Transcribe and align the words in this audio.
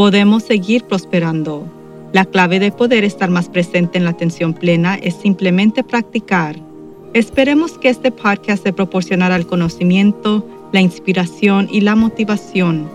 podemos 0.00 0.44
seguir 0.44 0.84
prosperando. 0.84 1.70
La 2.14 2.24
clave 2.24 2.58
de 2.58 2.72
poder 2.72 3.04
estar 3.04 3.28
más 3.28 3.50
presente 3.50 3.98
en 3.98 4.04
la 4.04 4.12
atención 4.12 4.54
plena 4.54 4.94
es 4.94 5.14
simplemente 5.14 5.84
practicar. 5.84 6.56
Esperemos 7.12 7.76
que 7.76 7.90
este 7.90 8.10
podcast 8.10 8.64
te 8.64 8.72
proporcionará 8.72 9.36
el 9.36 9.46
conocimiento, 9.46 10.48
la 10.72 10.80
inspiración 10.80 11.68
y 11.70 11.82
la 11.82 11.96
motivación. 11.96 12.90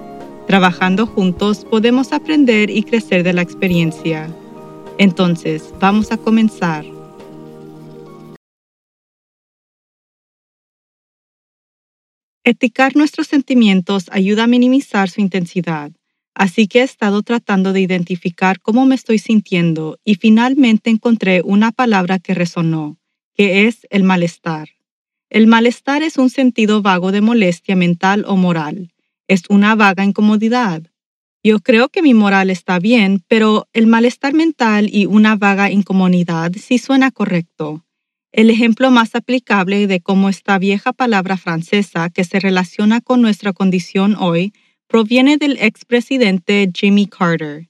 Trabajando 0.48 1.06
juntos 1.06 1.64
podemos 1.70 2.12
aprender 2.12 2.72
y 2.72 2.82
crecer 2.82 3.22
de 3.22 3.34
la 3.34 3.44
experiencia. 3.44 4.28
Entonces, 4.98 5.76
vamos 5.80 6.12
a 6.12 6.18
comenzar. 6.18 6.86
Eticar 12.44 12.96
nuestros 12.96 13.28
sentimientos 13.28 14.06
ayuda 14.12 14.46
a 14.46 14.48
minimizar 14.48 15.08
su 15.08 15.22
intensidad. 15.22 15.92
Así 16.36 16.68
que 16.68 16.82
he 16.82 16.84
estado 16.84 17.24
tratando 17.24 17.72
de 17.72 17.80
identificar 17.80 18.60
cómo 18.60 18.86
me 18.86 18.96
estoy 18.96 19.20
sintiendo 19.20 19.98
y 20.04 20.16
finalmente 20.16 20.90
encontré 20.90 21.42
una 21.42 21.72
palabra 21.72 22.20
que 22.20 22.34
resonó, 22.34 22.98
que 23.34 23.68
es 23.68 23.88
el 23.90 24.04
malestar. 24.04 24.68
El 25.30 25.48
malestar 25.48 26.04
es 26.04 26.18
un 26.18 26.30
sentido 26.30 26.82
vago 26.82 27.14
de 27.14 27.22
molestia 27.22 27.78
mental 27.78 28.26
o 28.28 28.36
moral. 28.36 28.94
Es 29.30 29.44
una 29.48 29.76
vaga 29.76 30.04
incomodidad. 30.04 30.84
Yo 31.42 31.60
creo 31.60 31.88
que 31.88 32.02
mi 32.02 32.14
moral 32.14 32.50
está 32.50 32.80
bien, 32.80 33.24
pero 33.30 33.68
el 33.72 33.88
malestar 33.88 34.34
mental 34.34 34.90
y 34.92 35.06
una 35.06 35.38
vaga 35.38 35.72
incomodidad 35.72 36.52
sí 36.60 36.80
suena 36.80 37.12
correcto. 37.12 37.86
El 38.34 38.50
ejemplo 38.50 38.92
más 38.92 39.16
aplicable 39.16 39.88
de 39.88 40.02
cómo 40.02 40.28
esta 40.28 40.60
vieja 40.60 40.92
palabra 40.92 41.38
francesa 41.38 42.10
que 42.10 42.26
se 42.26 42.42
relaciona 42.42 43.00
con 43.00 43.22
nuestra 43.22 43.54
condición 43.54 44.18
hoy 44.20 44.52
proviene 44.88 45.38
del 45.38 45.58
expresidente 45.60 46.70
Jimmy 46.74 47.08
Carter, 47.08 47.68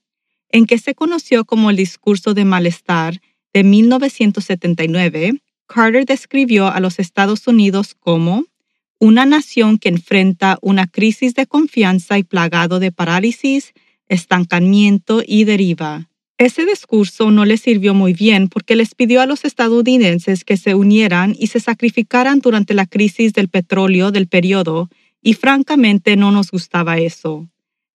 en 0.50 0.66
que 0.66 0.78
se 0.78 0.96
conoció 0.96 1.46
como 1.46 1.70
el 1.70 1.76
discurso 1.76 2.34
de 2.34 2.46
malestar 2.46 3.20
de 3.54 3.64
1979. 3.64 5.42
Carter 5.68 6.06
describió 6.06 6.68
a 6.68 6.80
los 6.80 7.00
Estados 7.00 7.48
Unidos 7.48 7.96
como 8.00 8.46
una 9.00 9.26
nación 9.26 9.78
que 9.78 9.90
enfrenta 9.90 10.58
una 10.62 10.88
crisis 10.88 11.34
de 11.36 11.48
confianza 11.48 12.18
y 12.18 12.24
plagado 12.24 12.80
de 12.80 12.92
parálisis, 12.92 13.74
estancamiento 14.08 15.22
y 15.26 15.44
deriva. 15.44 16.10
Ese 16.38 16.66
discurso 16.66 17.32
no 17.32 17.46
le 17.46 17.58
sirvió 17.58 17.94
muy 17.94 18.14
bien 18.14 18.50
porque 18.50 18.76
les 18.76 18.94
pidió 18.94 19.22
a 19.22 19.26
los 19.26 19.46
estadounidenses 19.46 20.44
que 20.44 20.58
se 20.58 20.76
unieran 20.76 21.34
y 21.38 21.48
se 21.48 21.62
sacrificaran 21.62 22.40
durante 22.40 22.74
la 22.74 22.86
crisis 22.86 23.32
del 23.34 23.48
petróleo 23.48 24.12
del 24.12 24.28
periodo 24.28 24.90
y 25.26 25.34
francamente 25.34 26.18
no 26.18 26.32
nos 26.32 26.52
gustaba 26.52 27.00
eso. 27.00 27.50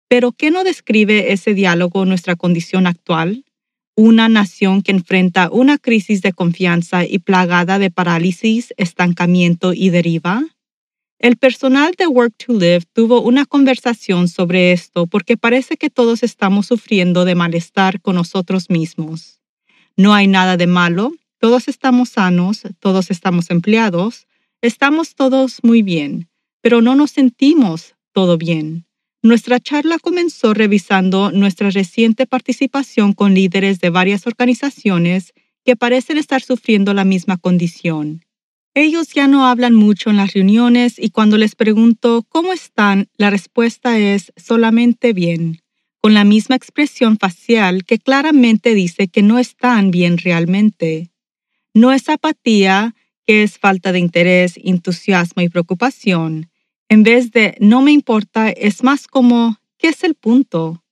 Pero 0.09 0.33
¿qué 0.33 0.51
no 0.51 0.65
describe 0.65 1.33
ese 1.33 1.55
diálogo 1.55 2.05
nuestra 2.05 2.35
condición 2.35 2.89
actual? 2.89 3.45
Una 3.95 4.29
nación 4.29 4.83
que 4.83 4.91
enfrenta 4.91 5.49
una 5.49 5.79
crisis 5.79 6.23
de 6.23 6.33
confianza 6.33 7.05
y 7.05 7.21
plagada 7.21 7.79
de 7.79 7.93
parálisis, 7.93 8.75
estancamiento 8.77 9.73
y 9.73 9.91
deriva. 9.91 10.43
El 11.21 11.37
personal 11.37 11.95
de 11.97 12.09
Work 12.09 12.35
to 12.45 12.53
Live 12.55 12.83
tuvo 12.93 13.23
una 13.23 13.47
conversación 13.47 14.27
sobre 14.27 14.73
esto 14.73 15.07
porque 15.07 15.37
parece 15.37 15.77
que 15.77 15.89
todos 15.89 16.25
estamos 16.25 16.67
sufriendo 16.67 17.25
de 17.25 17.37
malestar 17.37 18.01
con 18.01 18.17
nosotros 18.17 18.71
mismos. 18.71 19.41
No 19.97 20.15
hay 20.15 20.27
nada 20.27 20.57
de 20.57 20.67
malo, 20.67 21.13
todos 21.39 21.69
estamos 21.69 22.09
sanos, 22.09 22.63
todos 22.81 23.13
estamos 23.13 23.51
empleados, 23.51 24.27
estamos 24.63 25.15
todos 25.15 25.61
muy 25.63 25.83
bien 25.83 26.30
pero 26.61 26.81
no 26.83 26.95
nos 26.95 27.11
sentimos 27.13 27.95
todo 28.13 28.37
bien. 28.39 28.87
Nuestra 29.23 29.61
charla 29.61 29.99
comenzó 29.99 30.55
revisando 30.55 31.31
nuestra 31.31 31.71
reciente 31.71 32.27
participación 32.27 33.13
con 33.13 33.35
líderes 33.35 33.79
de 33.81 33.91
varias 33.91 34.27
organizaciones 34.27 35.35
que 35.65 35.77
parecen 35.77 36.17
estar 36.17 36.41
sufriendo 36.41 36.95
la 36.95 37.05
misma 37.05 37.37
condición. 37.37 38.25
Ellos 38.75 39.09
ya 39.13 39.27
no 39.27 39.47
hablan 39.47 39.75
mucho 39.75 40.11
en 40.11 40.17
las 40.17 40.33
reuniones 40.33 40.95
y 40.99 41.11
cuando 41.11 41.37
les 41.37 41.55
pregunto 41.55 42.25
cómo 42.29 42.53
están, 42.53 43.09
la 43.17 43.29
respuesta 43.29 43.99
es 43.99 44.33
solamente 44.37 45.13
bien, 45.13 45.61
con 46.01 46.15
la 46.15 46.25
misma 46.25 46.57
expresión 46.57 47.19
facial 47.19 47.85
que 47.85 47.99
claramente 47.99 48.75
dice 48.75 49.09
que 49.09 49.23
no 49.23 49.39
están 49.39 49.91
bien 49.91 50.19
realmente. 50.19 51.11
No 51.75 51.93
es 51.93 52.09
apatía, 52.09 52.95
que 53.27 53.43
es 53.43 53.59
falta 53.59 53.93
de 53.93 53.99
interés, 53.99 54.55
entusiasmo 54.63 55.43
y 55.43 55.49
preocupación, 55.49 56.50
en 56.91 57.05
vez 57.05 57.31
de 57.31 57.57
no 57.61 57.83
me 57.83 57.93
importa, 57.93 58.51
es 58.51 58.83
más 58.83 59.07
como, 59.07 59.59
¿qué 59.79 59.89
es 59.89 60.03
el 60.03 60.17
punto? 60.17 60.83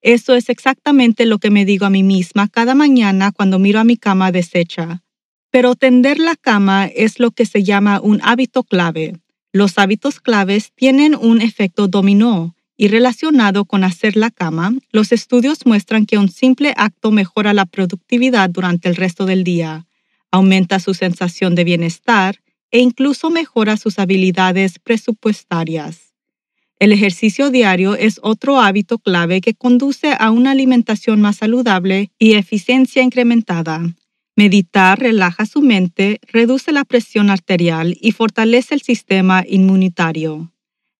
Eso 0.00 0.36
es 0.36 0.48
exactamente 0.48 1.26
lo 1.26 1.38
que 1.38 1.50
me 1.50 1.64
digo 1.64 1.84
a 1.84 1.90
mí 1.90 2.04
misma 2.04 2.46
cada 2.46 2.76
mañana 2.76 3.32
cuando 3.32 3.58
miro 3.58 3.80
a 3.80 3.84
mi 3.84 3.96
cama 3.96 4.30
deshecha. 4.30 5.02
Pero 5.50 5.74
tender 5.74 6.20
la 6.20 6.36
cama 6.36 6.86
es 6.86 7.18
lo 7.18 7.32
que 7.32 7.44
se 7.44 7.64
llama 7.64 8.00
un 8.00 8.20
hábito 8.22 8.62
clave. 8.62 9.18
Los 9.52 9.78
hábitos 9.78 10.20
claves 10.20 10.70
tienen 10.76 11.16
un 11.16 11.42
efecto 11.42 11.88
dominó 11.88 12.54
y 12.76 12.86
relacionado 12.86 13.64
con 13.64 13.82
hacer 13.82 14.16
la 14.16 14.30
cama, 14.30 14.72
los 14.92 15.10
estudios 15.10 15.66
muestran 15.66 16.06
que 16.06 16.18
un 16.18 16.28
simple 16.28 16.72
acto 16.76 17.10
mejora 17.10 17.52
la 17.52 17.66
productividad 17.66 18.48
durante 18.48 18.88
el 18.88 18.94
resto 18.94 19.26
del 19.26 19.42
día, 19.42 19.88
aumenta 20.30 20.78
su 20.78 20.94
sensación 20.94 21.56
de 21.56 21.64
bienestar 21.64 22.38
e 22.70 22.80
incluso 22.80 23.30
mejora 23.30 23.76
sus 23.76 23.98
habilidades 23.98 24.78
presupuestarias. 24.78 26.14
El 26.78 26.92
ejercicio 26.92 27.50
diario 27.50 27.96
es 27.96 28.20
otro 28.22 28.60
hábito 28.60 28.98
clave 28.98 29.40
que 29.40 29.54
conduce 29.54 30.14
a 30.18 30.30
una 30.30 30.52
alimentación 30.52 31.20
más 31.20 31.36
saludable 31.36 32.12
y 32.18 32.34
eficiencia 32.34 33.02
incrementada. 33.02 33.82
Meditar 34.36 35.00
relaja 35.00 35.44
su 35.46 35.60
mente, 35.60 36.20
reduce 36.22 36.70
la 36.70 36.84
presión 36.84 37.30
arterial 37.30 37.96
y 38.00 38.12
fortalece 38.12 38.74
el 38.74 38.82
sistema 38.82 39.44
inmunitario. 39.48 40.52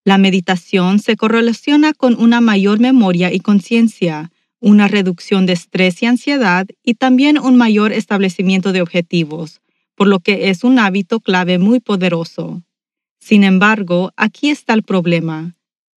La 0.05 0.19
meditación 0.19 0.99
se 0.99 1.17
correlaciona 1.17 1.93
con 1.93 2.21
una 2.21 2.41
mayor 2.41 2.81
memoria 2.81 3.33
y 3.33 3.39
conciencia, 3.39 4.33
una 4.59 4.89
reducción 4.89 5.47
de 5.47 5.53
estrés 5.53 6.03
y 6.03 6.07
ansiedad 6.07 6.67
y 6.83 6.95
también 6.95 7.39
un 7.39 7.57
mayor 7.57 7.93
establecimiento 7.93 8.73
de 8.73 8.83
objetivos, 8.83 9.61
por 9.98 10.06
lo 10.06 10.20
que 10.20 10.48
es 10.48 10.62
un 10.62 10.78
hábito 10.78 11.19
clave 11.19 11.59
muy 11.59 11.81
poderoso. 11.81 12.62
Sin 13.19 13.42
embargo, 13.42 14.12
aquí 14.16 14.48
está 14.48 14.72
el 14.75 14.84
problema. 14.84 15.56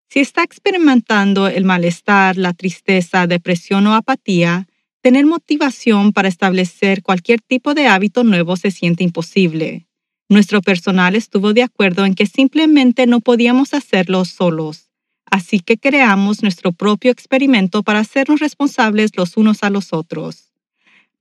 Si 0.10 0.20
está 0.20 0.42
experimentando 0.42 1.48
el 1.48 1.66
malestar, 1.66 2.36
la 2.36 2.54
tristeza, 2.54 3.28
depresión 3.28 3.86
o 3.86 3.94
apatía, 3.94 4.68
tener 5.02 5.28
motivación 5.28 6.14
para 6.14 6.30
establecer 6.30 7.04
cualquier 7.04 7.42
tipo 7.42 7.76
de 7.76 7.86
hábito 7.86 8.24
nuevo 8.24 8.58
se 8.58 8.72
siente 8.72 9.04
imposible. 9.04 9.86
Nuestro 10.30 10.64
personal 10.64 11.16
estuvo 11.16 11.54
de 11.54 11.62
acuerdo 11.62 12.04
en 12.04 12.16
que 12.16 12.26
simplemente 12.26 13.06
no 13.06 13.20
podíamos 13.20 13.76
hacerlo 13.76 14.26
solos, 14.26 14.90
así 15.28 15.60
que 15.60 15.78
creamos 15.78 16.42
nuestro 16.42 16.72
propio 16.72 17.12
experimento 17.12 17.84
para 17.84 18.00
hacernos 18.00 18.40
responsables 18.40 19.12
los 19.16 19.38
unos 19.38 19.62
a 19.62 19.70
los 19.70 19.94
otros. 19.94 20.51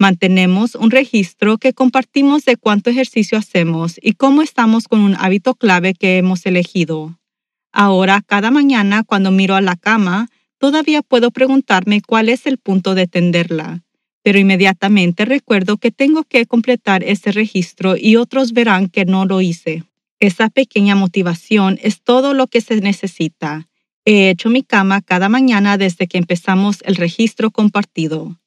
Mantenemos 0.01 0.77
un 0.77 0.91
registro 0.91 1.59
que 1.59 1.75
compartimos 1.75 2.47
de 2.47 2.57
cuánto 2.57 2.89
ejercicio 2.89 3.37
hacemos 3.37 4.01
y 4.01 4.15
cómo 4.15 4.41
estamos 4.41 4.89
con 4.89 5.01
un 5.01 5.15
hábito 5.15 5.55
clave 5.55 5.93
que 5.93 6.17
hemos 6.17 6.47
elegido. 6.47 7.19
Ahora, 7.71 8.23
cada 8.27 8.51
mañana 8.51 9.05
cuando 9.05 9.31
miro 9.31 9.57
a 9.57 9.61
la 9.61 9.77
cama, 9.77 10.31
todavía 10.57 11.03
puedo 11.03 11.31
preguntarme 11.31 12.01
cuál 12.01 12.31
es 12.31 12.47
el 12.47 12.57
punto 12.57 12.95
de 12.95 13.09
tenderla, 13.09 13.83
pero 14.23 14.39
inmediatamente 14.39 15.27
recuerdo 15.27 15.77
que 15.77 15.91
tengo 15.91 16.25
que 16.25 16.47
completar 16.47 17.05
ese 17.05 17.31
registro 17.31 17.95
y 17.95 18.17
otros 18.17 18.55
verán 18.55 18.89
que 18.89 19.05
no 19.05 19.27
lo 19.27 19.43
hice. 19.43 19.85
Esa 20.19 20.49
pequeña 20.49 20.95
motivación 20.95 21.79
es 21.83 22.01
todo 22.01 22.33
lo 22.33 22.47
que 22.47 22.63
se 22.63 22.81
necesita. 22.81 23.69
He 24.07 24.31
hecho 24.31 24.49
mi 24.49 24.63
cama 24.63 25.03
cada 25.03 25.29
mañana 25.29 25.77
desde 25.77 26.07
que 26.07 26.17
empezamos 26.17 26.79
el 26.87 26.97
registro 26.97 27.51
compartido. 27.51 28.40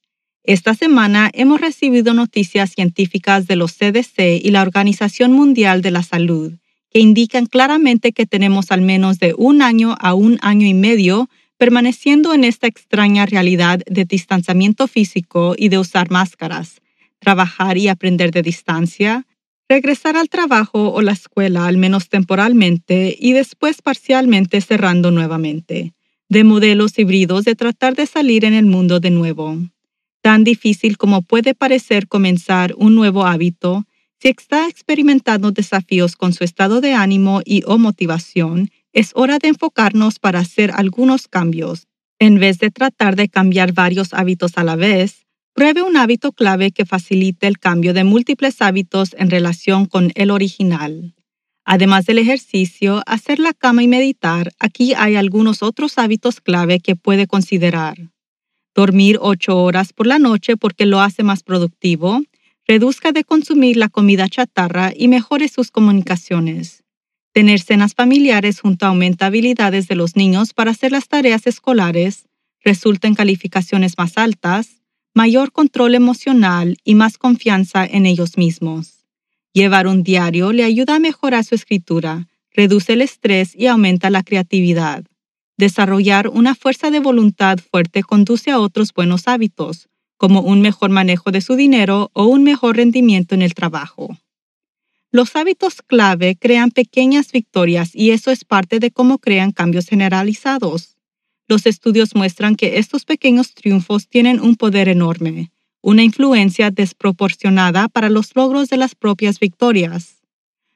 Esta 0.46 0.76
semana 0.76 1.32
hemos 1.34 1.62
recibido 1.62 2.14
noticias 2.14 2.72
científicas 2.72 3.48
de 3.48 3.56
los 3.56 3.74
CDC 3.78 4.42
y 4.44 4.52
la 4.52 4.62
Organización 4.62 5.32
Mundial 5.32 5.82
de 5.82 5.92
la 5.92 6.04
Salud 6.04 6.54
que 6.94 7.00
indican 7.00 7.48
claramente 7.48 8.12
que 8.12 8.28
tenemos 8.28 8.72
al 8.72 8.82
menos 8.82 9.20
de 9.20 9.34
un 9.36 9.62
año 9.62 9.96
a 10.00 10.14
un 10.14 10.38
año 10.42 10.68
y 10.68 10.74
medio 10.76 11.30
permaneciendo 11.58 12.34
en 12.34 12.44
esta 12.44 12.68
extraña 12.68 13.26
realidad 13.26 13.80
de 13.88 14.06
distanciamiento 14.06 14.88
físico 14.88 15.56
y 15.58 15.70
de 15.70 15.80
usar 15.80 16.12
máscaras, 16.12 16.82
trabajar 17.20 17.78
y 17.78 17.88
aprender 17.88 18.32
de 18.32 18.44
distancia, 18.44 19.26
regresar 19.68 20.18
al 20.18 20.30
trabajo 20.30 20.92
o 20.92 21.02
la 21.02 21.14
escuela 21.14 21.66
al 21.66 21.78
menos 21.78 22.10
temporalmente 22.10 23.16
y 23.18 23.32
después 23.32 23.82
parcialmente 23.82 24.62
cerrando 24.62 25.10
nuevamente, 25.10 25.94
de 26.30 26.44
modelos 26.44 27.00
híbridos 27.00 27.46
de 27.46 27.56
tratar 27.56 27.96
de 27.96 28.06
salir 28.06 28.46
en 28.46 28.54
el 28.54 28.66
mundo 28.66 29.00
de 29.00 29.10
nuevo. 29.10 29.58
Tan 30.24 30.46
difícil 30.46 30.98
como 30.98 31.22
puede 31.22 31.54
parecer 31.54 32.08
comenzar 32.08 32.74
un 32.78 32.96
nuevo 32.96 33.26
hábito, 33.26 33.84
si 34.22 34.30
está 34.30 34.70
experimentando 34.70 35.52
desafíos 35.52 36.16
con 36.16 36.32
su 36.32 36.46
estado 36.46 36.80
de 36.80 36.94
ánimo 36.94 37.42
y 37.44 37.64
o 37.66 37.78
motivación, 37.78 38.70
es 38.94 39.12
hora 39.16 39.38
de 39.38 39.50
enfocarnos 39.50 40.20
para 40.20 40.40
hacer 40.40 40.72
algunos 40.74 41.28
cambios. 41.28 41.88
En 42.20 42.40
vez 42.40 42.58
de 42.60 42.72
tratar 42.72 43.18
de 43.18 43.28
cambiar 43.28 43.74
varios 43.74 44.14
hábitos 44.14 44.58
a 44.58 44.64
la 44.64 44.78
vez, 44.78 45.26
pruebe 45.54 45.82
un 45.82 45.98
hábito 45.98 46.32
clave 46.32 46.72
que 46.72 46.86
facilite 46.86 47.48
el 47.48 47.60
cambio 47.60 47.94
de 47.94 48.06
múltiples 48.06 48.62
hábitos 48.62 49.14
en 49.20 49.30
relación 49.30 49.88
con 49.88 50.14
el 50.16 50.32
original. 50.32 51.16
Además 51.66 52.06
del 52.06 52.20
ejercicio, 52.20 53.04
hacer 53.08 53.40
la 53.40 53.52
cama 53.52 53.84
y 53.84 53.90
meditar, 53.90 54.54
aquí 54.58 54.94
hay 54.94 55.18
algunos 55.18 55.64
otros 55.64 55.98
hábitos 55.98 56.40
clave 56.40 56.80
que 56.80 56.96
puede 56.96 57.28
considerar. 57.28 58.13
Dormir 58.76 59.20
ocho 59.22 59.62
horas 59.62 59.94
por 59.94 60.08
la 60.08 60.18
noche 60.18 60.58
porque 60.58 60.86
lo 60.86 61.00
hace 61.00 61.22
más 61.24 61.44
productivo. 61.44 62.22
Reduzca 62.66 63.12
de 63.12 63.24
consumir 63.24 63.78
la 63.78 63.90
comida 63.90 64.28
chatarra 64.28 64.92
y 64.96 65.08
mejore 65.08 65.48
sus 65.48 65.70
comunicaciones. 65.70 66.84
Tener 67.34 67.60
cenas 67.60 67.94
familiares 67.94 68.62
junto 68.62 68.86
aumenta 68.86 69.28
habilidades 69.28 69.88
de 69.88 69.96
los 69.96 70.16
niños 70.16 70.54
para 70.54 70.72
hacer 70.72 70.92
las 70.92 71.08
tareas 71.08 71.46
escolares, 71.46 72.28
resulta 72.64 73.08
en 73.08 73.16
calificaciones 73.16 73.98
más 73.98 74.18
altas, 74.18 74.82
mayor 75.14 75.52
control 75.52 75.96
emocional 75.96 76.78
y 76.84 76.96
más 76.96 77.18
confianza 77.18 77.86
en 77.86 78.06
ellos 78.06 78.38
mismos. 78.38 79.06
Llevar 79.52 79.88
un 79.88 80.04
diario 80.04 80.52
le 80.52 80.64
ayuda 80.64 80.96
a 80.96 81.00
mejorar 81.00 81.44
su 81.44 81.54
escritura, 81.54 82.28
reduce 82.52 82.94
el 82.94 83.02
estrés 83.02 83.56
y 83.56 83.68
aumenta 83.68 84.10
la 84.10 84.24
creatividad. 84.24 85.04
Desarrollar 85.58 86.30
una 86.30 86.56
fuerza 86.56 86.90
de 86.90 87.00
voluntad 87.00 87.60
fuerte 87.60 88.04
conduce 88.04 88.52
a 88.52 88.60
otros 88.60 88.92
buenos 88.94 89.28
hábitos, 89.28 89.88
como 90.18 90.42
un 90.42 90.62
mejor 90.62 90.90
manejo 90.90 91.32
de 91.32 91.42
su 91.42 91.56
dinero 91.56 92.10
o 92.14 92.26
un 92.26 92.44
mejor 92.44 92.78
rendimiento 92.78 93.36
en 93.36 93.42
el 93.42 93.54
trabajo. 93.54 94.18
Los 95.12 95.36
hábitos 95.36 95.84
clave 95.84 96.36
crean 96.36 96.72
pequeñas 96.72 97.32
victorias 97.32 97.92
y 97.94 98.12
eso 98.12 98.32
es 98.32 98.46
parte 98.46 98.80
de 98.80 98.90
cómo 98.90 99.20
crean 99.20 99.52
cambios 99.52 99.88
generalizados. 99.88 100.98
Los 101.48 101.68
estudios 101.68 102.16
muestran 102.16 102.56
que 102.56 102.80
estos 102.80 103.06
pequeños 103.06 103.54
triunfos 103.54 104.08
tienen 104.08 104.40
un 104.40 104.56
poder 104.56 104.88
enorme, 104.90 105.52
una 105.82 106.02
influencia 106.02 106.72
desproporcionada 106.72 107.90
para 107.90 108.10
los 108.10 108.36
logros 108.36 108.70
de 108.70 108.78
las 108.78 108.96
propias 108.96 109.40
victorias. 109.40 110.13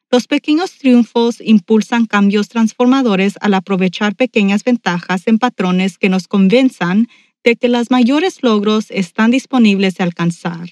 Los 0.09 0.27
pequeños 0.27 0.71
triunfos 0.77 1.41
impulsan 1.41 2.05
cambios 2.05 2.47
transformadores 2.47 3.35
al 3.41 3.53
aprovechar 3.53 4.15
pequeñas 4.15 4.63
ventajas 4.63 5.27
en 5.27 5.37
patrones 5.37 5.97
que 5.97 6.07
nos 6.07 6.29
convenzan 6.29 7.07
de 7.43 7.57
que 7.57 7.67
los 7.67 7.91
mayores 7.91 8.41
logros 8.41 8.89
están 8.89 9.31
disponibles 9.31 9.95
de 9.95 10.05
alcanzar. 10.05 10.69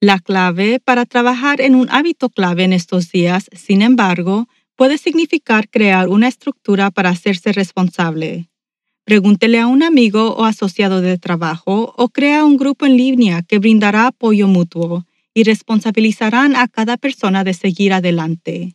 La 0.00 0.18
clave 0.18 0.80
para 0.80 1.04
trabajar 1.04 1.60
en 1.60 1.74
un 1.74 1.90
hábito 1.90 2.30
clave 2.30 2.64
en 2.64 2.72
estos 2.72 3.10
días, 3.10 3.50
sin 3.52 3.82
embargo, 3.82 4.48
puede 4.76 4.96
significar 4.96 5.68
crear 5.68 6.08
una 6.08 6.28
estructura 6.28 6.90
para 6.90 7.10
hacerse 7.10 7.52
responsable. 7.52 8.48
Pregúntele 9.04 9.58
a 9.58 9.66
un 9.66 9.82
amigo 9.82 10.34
o 10.36 10.44
asociado 10.44 11.00
de 11.02 11.18
trabajo 11.18 11.94
o 11.96 12.08
crea 12.08 12.44
un 12.44 12.56
grupo 12.56 12.86
en 12.86 12.96
línea 12.96 13.42
que 13.42 13.58
brindará 13.58 14.06
apoyo 14.06 14.46
mutuo 14.46 15.04
y 15.38 15.44
responsabilizarán 15.44 16.56
a 16.56 16.66
cada 16.66 16.96
persona 16.96 17.44
de 17.44 17.54
seguir 17.54 17.92
adelante. 17.92 18.74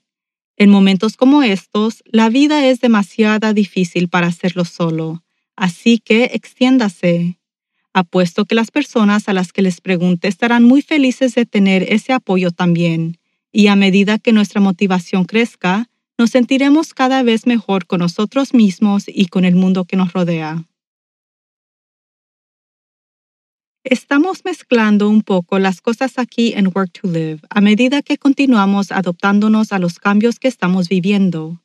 En 0.56 0.69
momentos 0.69 1.18
como 1.18 1.44
estos, 1.44 2.01
la 2.06 2.30
vida 2.30 2.65
es 2.65 2.80
demasiado 2.80 3.54
difícil 3.54 4.07
para 4.07 4.27
hacerlo 4.27 4.63
solo, 4.63 5.25
así 5.57 6.00
que 6.00 6.31
extiéndase. 6.33 7.38
Apuesto 7.94 8.45
que 8.45 8.56
las 8.56 8.71
personas 8.71 9.27
a 9.27 9.33
las 9.33 9.51
que 9.51 9.62
les 9.62 9.81
pregunte 9.81 10.30
estarán 10.30 10.63
muy 10.63 10.81
felices 10.81 11.36
de 11.36 11.45
tener 11.45 11.92
ese 11.92 12.13
apoyo 12.13 12.50
también, 12.51 13.18
y 13.51 13.68
a 13.68 13.75
medida 13.75 14.18
que 14.18 14.31
nuestra 14.31 14.62
motivación 14.62 15.25
crezca, 15.25 15.89
nos 16.18 16.30
sentiremos 16.30 16.94
cada 16.94 17.24
vez 17.24 17.45
mejor 17.45 17.88
con 17.88 18.00
nosotros 18.00 18.54
mismos 18.54 19.04
y 19.07 19.25
con 19.25 19.44
el 19.44 19.56
mundo 19.56 19.83
que 19.83 19.98
nos 19.98 20.13
rodea. 20.13 20.63
Estamos 23.85 24.45
mezclando 24.45 25.09
un 25.09 25.24
poco 25.24 25.59
las 25.59 25.81
cosas 25.81 26.18
aquí 26.18 26.53
en 26.56 26.68
Work 26.68 27.01
to 27.01 27.09
Live 27.09 27.41
a 27.50 27.59
medida 27.59 28.01
que 28.01 28.18
continuamos 28.18 28.94
adoptándonos 28.94 29.74
a 29.74 29.80
los 29.80 30.00
cambios 30.00 30.39
que 30.39 30.47
estamos 30.47 30.88
viviendo. 30.88 31.62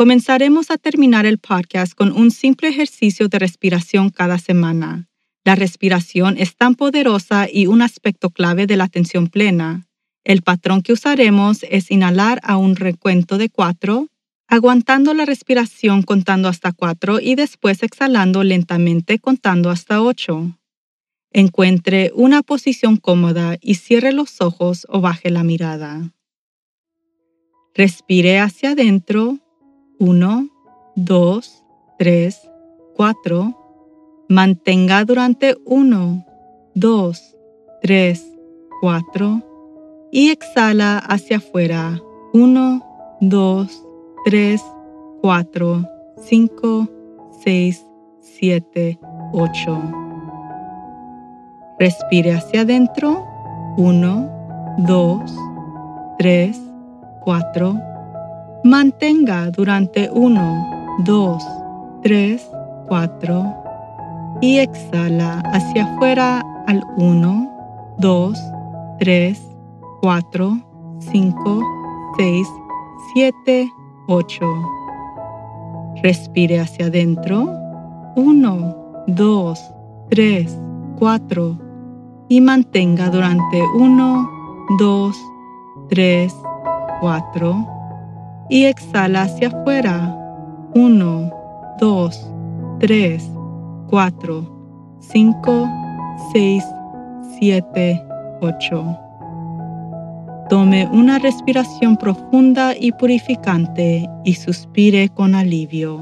Comenzaremos 0.01 0.71
a 0.71 0.79
terminar 0.79 1.27
el 1.27 1.37
podcast 1.37 1.93
con 1.93 2.13
un 2.13 2.31
simple 2.31 2.69
ejercicio 2.69 3.29
de 3.29 3.39
respiración 3.39 4.09
cada 4.09 4.39
semana. 4.39 5.11
La 5.45 5.57
respiración 5.57 6.39
es 6.39 6.57
tan 6.57 6.75
poderosa 6.75 7.49
y 7.53 7.67
un 7.67 7.83
aspecto 7.83 8.31
clave 8.31 8.67
de 8.67 8.79
la 8.79 8.85
atención 8.85 9.29
plena. 9.29 9.87
El 10.25 10.41
patrón 10.41 10.81
que 10.81 10.95
usaremos 10.95 11.67
es 11.69 11.91
inhalar 11.91 12.41
a 12.45 12.57
un 12.57 12.77
recuento 12.77 13.37
de 13.37 13.51
cuatro, 13.51 14.07
aguantando 14.49 15.13
la 15.13 15.27
respiración 15.27 16.01
contando 16.01 16.49
hasta 16.49 16.73
cuatro 16.73 17.21
y 17.21 17.35
después 17.35 17.83
exhalando 17.83 18.43
lentamente 18.43 19.19
contando 19.19 19.69
hasta 19.69 20.01
ocho. 20.01 20.59
Encuentre 21.31 22.11
una 22.15 22.41
posición 22.43 22.97
cómoda 22.97 23.59
y 23.61 23.75
cierre 23.75 24.13
los 24.13 24.41
ojos 24.41 24.87
o 24.89 25.03
baje 25.03 25.29
la 25.29 25.45
mirada. 25.45 26.15
Respire 27.75 28.39
hacia 28.39 28.71
adentro. 28.71 29.41
Uno, 30.01 30.49
dos, 30.97 31.63
tres, 31.99 32.41
cuatro. 32.97 33.55
Mantenga 34.29 35.05
durante 35.05 35.57
uno, 35.67 36.25
dos, 36.75 37.37
tres, 37.83 38.27
cuatro 38.81 39.43
y 40.11 40.31
exhala 40.31 40.99
hacia 40.99 41.37
afuera. 41.37 42.01
1, 42.33 43.19
2, 43.21 43.87
3, 44.25 44.65
4, 45.21 45.85
5, 46.17 46.89
6, 47.45 47.87
7, 48.21 48.99
8. 49.33 49.83
Respire 51.79 52.33
hacia 52.35 52.63
adentro. 52.63 53.25
1, 53.77 54.77
2, 54.79 55.37
3, 56.19 56.61
4. 57.25 57.90
Mantenga 58.63 59.51
durante 59.51 60.11
1, 60.13 60.99
2, 61.05 61.43
3, 62.03 62.51
4. 62.89 63.57
Y 64.43 64.59
exhala 64.59 65.41
hacia 65.55 65.85
afuera 65.85 66.45
al 66.67 66.85
1, 66.99 67.97
2, 68.01 68.39
3, 68.99 69.43
4, 70.03 70.59
5, 70.99 71.63
6, 72.19 72.49
7, 73.15 73.73
8. 74.09 74.45
Respire 76.03 76.61
hacia 76.61 76.87
adentro. 76.87 77.49
1, 78.17 79.05
2, 79.07 79.59
3, 80.11 80.59
4. 80.99 81.59
Y 82.29 82.43
mantenga 82.43 83.09
durante 83.09 83.63
1, 83.75 84.31
2, 84.79 85.17
3, 85.89 86.37
4. 87.01 87.80
Y 88.51 88.65
exhala 88.65 89.23
hacia 89.23 89.49
afuera. 89.49 90.17
1, 90.75 91.31
2, 91.81 92.33
3, 92.81 93.31
4, 93.89 94.99
5, 95.01 95.69
6, 96.33 96.65
7, 97.39 98.03
8. 98.41 98.99
Tome 100.49 100.89
una 100.93 101.21
respiración 101.21 101.97
profunda 101.97 102.75
y 102.77 102.93
purificante 102.93 104.09
y 104.25 104.35
suspire 104.35 105.09
con 105.09 105.35
alivio. 105.37 106.01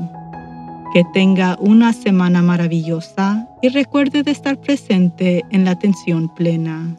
Que 0.95 1.05
tenga 1.13 1.59
una 1.61 1.93
semana 1.93 2.41
maravillosa 2.41 3.47
y 3.61 3.69
recuerde 3.69 4.23
de 4.23 4.31
estar 4.31 4.59
presente 4.59 5.45
en 5.51 5.67
la 5.67 5.73
atención 5.73 6.35
plena. 6.35 6.97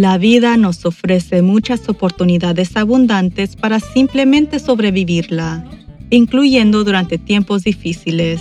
La 0.00 0.16
vida 0.16 0.56
nos 0.56 0.86
ofrece 0.86 1.42
muchas 1.42 1.86
oportunidades 1.90 2.74
abundantes 2.78 3.54
para 3.54 3.80
simplemente 3.80 4.58
sobrevivirla, 4.58 5.62
incluyendo 6.08 6.84
durante 6.84 7.18
tiempos 7.18 7.64
difíciles. 7.64 8.40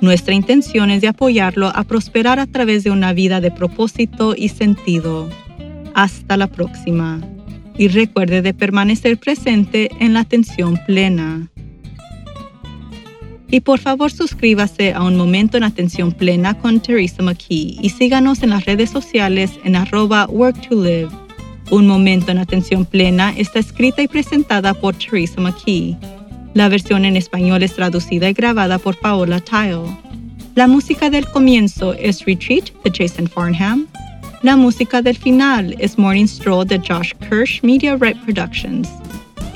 Nuestra 0.00 0.34
intención 0.34 0.92
es 0.92 1.00
de 1.00 1.08
apoyarlo 1.08 1.72
a 1.74 1.82
prosperar 1.82 2.38
a 2.38 2.46
través 2.46 2.84
de 2.84 2.92
una 2.92 3.12
vida 3.12 3.40
de 3.40 3.50
propósito 3.50 4.36
y 4.36 4.48
sentido. 4.48 5.28
Hasta 5.94 6.36
la 6.36 6.46
próxima. 6.46 7.20
Y 7.76 7.88
recuerde 7.88 8.40
de 8.40 8.54
permanecer 8.54 9.18
presente 9.18 9.90
en 9.98 10.14
la 10.14 10.20
atención 10.20 10.78
plena. 10.86 11.50
Y 13.48 13.60
por 13.60 13.78
favor 13.78 14.10
suscríbase 14.10 14.92
a 14.92 15.02
Un 15.02 15.16
Momento 15.16 15.56
en 15.56 15.64
Atención 15.64 16.12
Plena 16.12 16.58
con 16.58 16.80
Teresa 16.80 17.22
McKee 17.22 17.78
y 17.80 17.90
síganos 17.90 18.42
en 18.42 18.50
las 18.50 18.64
redes 18.64 18.90
sociales 18.90 19.52
en 19.64 19.76
arroba 19.76 20.26
work 20.26 20.68
to 20.68 20.74
live. 20.82 21.08
Un 21.70 21.86
Momento 21.86 22.32
en 22.32 22.38
Atención 22.38 22.84
Plena 22.84 23.32
está 23.36 23.60
escrita 23.60 24.02
y 24.02 24.08
presentada 24.08 24.74
por 24.74 24.94
Teresa 24.96 25.40
McKee. 25.40 25.96
La 26.54 26.68
versión 26.68 27.04
en 27.04 27.16
español 27.16 27.62
es 27.62 27.74
traducida 27.74 28.28
y 28.28 28.32
grabada 28.32 28.78
por 28.78 28.96
Paola 28.96 29.40
Tile. 29.40 29.96
La 30.54 30.66
música 30.66 31.10
del 31.10 31.26
comienzo 31.26 31.92
es 31.94 32.24
Retreat 32.24 32.70
de 32.82 32.90
Jason 32.90 33.28
Farnham. 33.28 33.86
La 34.42 34.56
música 34.56 35.02
del 35.02 35.16
final 35.16 35.76
es 35.78 35.98
Morning 35.98 36.26
Stroll 36.26 36.66
de 36.66 36.78
Josh 36.78 37.12
Kirsch 37.28 37.62
Media 37.62 37.96
Right 37.96 38.16
Productions 38.24 38.88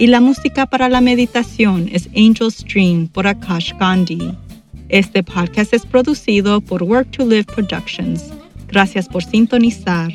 y 0.00 0.06
la 0.06 0.22
música 0.22 0.64
para 0.64 0.88
la 0.88 1.02
meditación 1.02 1.90
es 1.92 2.08
Angel 2.16 2.50
Stream 2.50 3.06
por 3.06 3.26
Akash 3.26 3.74
Gandhi. 3.78 4.34
Este 4.88 5.22
podcast 5.22 5.74
es 5.74 5.84
producido 5.84 6.62
por 6.62 6.82
Work 6.82 7.10
to 7.10 7.26
Live 7.26 7.44
Productions. 7.44 8.32
Gracias 8.66 9.06
por 9.06 9.22
sintonizar. 9.22 10.10